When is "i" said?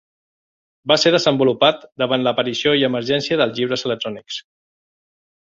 2.81-2.87